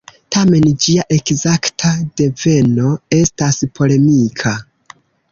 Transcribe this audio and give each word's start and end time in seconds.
Tamen 0.35 0.63
ĝia 0.85 1.03
ekzakta 1.17 1.91
deveno 2.21 2.93
estas 3.19 3.59
polemika. 3.77 4.55